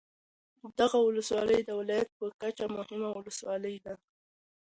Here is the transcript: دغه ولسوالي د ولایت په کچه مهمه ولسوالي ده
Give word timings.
دغه 0.79 0.97
ولسوالي 1.01 1.59
د 1.63 1.69
ولایت 1.79 2.09
په 2.19 2.25
کچه 2.41 2.65
مهمه 2.75 3.09
ولسوالي 3.13 3.75
ده 3.85 3.93